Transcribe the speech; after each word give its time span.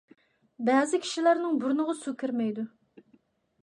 بەزى 0.69 1.01
كىشىلەرنىڭ 1.03 1.61
بۇرنىغا 1.65 1.97
سۇ 2.03 2.17
كىرمەيدۇ. 2.25 2.69